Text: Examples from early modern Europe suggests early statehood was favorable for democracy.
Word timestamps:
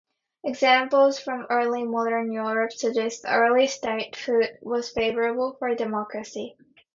Examples 0.43 1.19
from 1.19 1.45
early 1.51 1.83
modern 1.83 2.31
Europe 2.31 2.71
suggests 2.73 3.23
early 3.23 3.67
statehood 3.67 4.57
was 4.63 4.89
favorable 4.89 5.55
for 5.59 5.75
democracy. 5.75 6.57